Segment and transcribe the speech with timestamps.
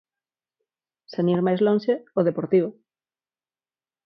[1.11, 2.69] Sen ir máis lonxe, o Deportivo.